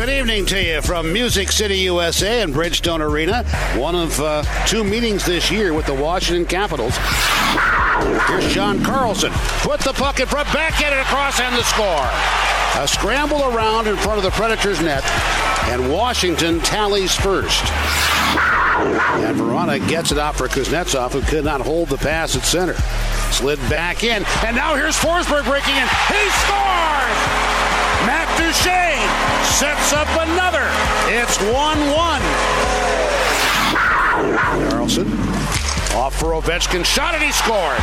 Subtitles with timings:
[0.00, 3.44] Good evening to you from Music City, USA and Bridgestone Arena.
[3.78, 6.94] One of uh, two meetings this year with the Washington Capitals.
[8.26, 9.30] Here's John Carlson.
[9.60, 12.08] Put the puck in front, backhand it across, and the score.
[12.82, 15.04] A scramble around in front of the Predators' net,
[15.64, 17.62] and Washington tallies first.
[19.20, 22.76] And Vrana gets it out for Kuznetsov, who could not hold the pass at center.
[23.32, 25.86] Slid back in, and now here's Forsberg breaking in.
[26.08, 27.29] He scores!
[29.58, 30.66] Sets up another.
[31.08, 32.22] It's 1 1.
[34.70, 35.08] Carlson
[35.94, 36.84] off for Ovechkin.
[36.84, 37.78] Shot and he scored.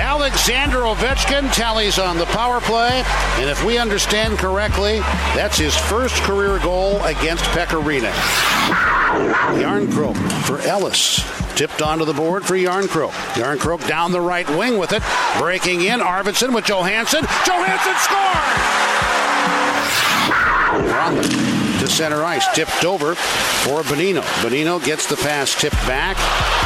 [0.00, 3.02] Alexander Ovechkin tallies on the power play.
[3.36, 5.00] And if we understand correctly,
[5.34, 8.10] that's his first career goal against Pekka Rinne.
[9.60, 11.39] Jarnkrok for Ellis.
[11.60, 13.10] Tipped onto the board for Jarnkrok.
[13.34, 15.02] Jarnkrok down the right wing with it.
[15.38, 16.00] Breaking in.
[16.00, 17.22] Arvidsson with Johansson.
[17.44, 18.60] Johansson scores!
[21.80, 22.46] to center ice.
[22.54, 24.22] Tipped over for Bonino.
[24.42, 26.16] Bonino gets the pass tipped back,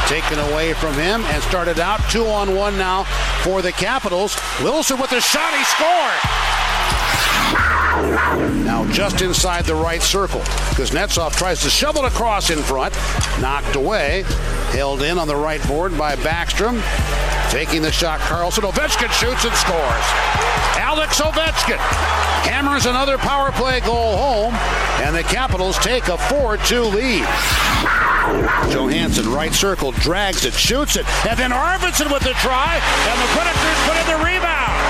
[0.07, 3.03] taken away from him, and started out two on one now
[3.43, 4.37] for the Capitals.
[4.61, 6.44] Wilson with the shot, he scored.
[8.65, 10.41] Now just inside the right circle.
[10.75, 12.93] Kuznetsov tries to shovel it across in front.
[13.39, 14.23] Knocked away.
[14.71, 16.81] Held in on the right board by Backstrom.
[17.51, 18.63] Taking the shot, Carlson.
[18.63, 20.05] Ovechkin shoots and scores.
[20.77, 21.77] Alex Ovechkin
[22.45, 24.53] hammers another power play goal home,
[25.01, 27.25] and the Capitals take a 4 2 lead.
[28.71, 32.75] Johansson, right circle, drags it, shoots it, and then Arvidsson with the try,
[33.09, 34.84] and the Predators put in the rebound.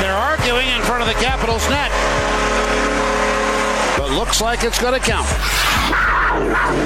[0.00, 1.90] And they're arguing in front of the Capitals net.
[3.98, 5.28] But looks like it's going to count.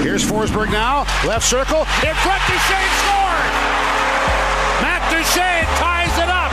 [0.02, 3.46] Here's Forsberg now, left circle, in front, Duchene scored!
[4.82, 6.50] Matt Duchene ties it up!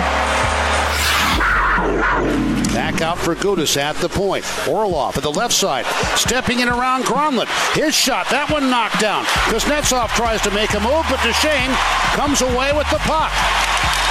[2.76, 4.46] Back out for Gudas at the point.
[4.68, 7.48] Orlov at the left side, stepping in around Granlund.
[7.74, 9.26] His shot, that one knocked down.
[9.50, 11.74] Kuznetsov tries to make a move, but Duchene
[12.14, 13.32] comes away with the puck.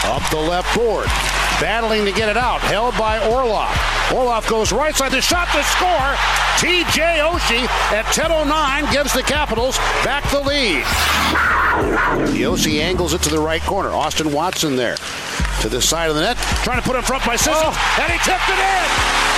[0.02, 1.06] Up the left board,
[1.60, 3.70] battling to get it out, held by Orlov.
[4.12, 6.16] Orlov goes right side, the shot to score.
[6.56, 10.82] TJ Oshie at 10.09 gives the Capitals back the lead.
[12.40, 13.90] Oshie angles it to the right corner.
[13.90, 14.96] Austin Watson there
[15.60, 17.98] to the side of the net, trying to put it in front by Sissons, oh.
[18.00, 19.29] and he tipped it in.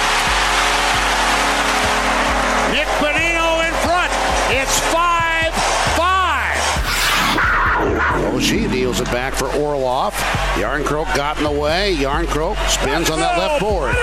[8.42, 8.50] 5.
[8.50, 10.14] Oshie deals it back for Orlov.
[10.54, 11.94] Jarnkrok got in the way.
[11.98, 13.94] Jarnkrok spins on that left board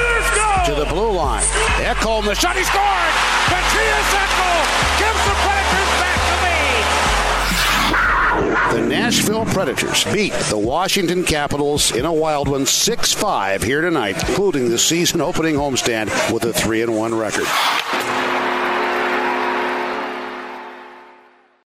[0.66, 1.44] to the blue line.
[1.84, 3.14] Ekholm, the shot, he scored!
[3.50, 4.66] Mattias Ekholm
[5.00, 6.36] gives the Predators back to
[8.76, 8.82] me.
[8.82, 14.18] the Nashville Predators beat the Washington Capitals in a wild one 6 5 here tonight,
[14.30, 17.48] including the season opening homestand with a 3 1 record.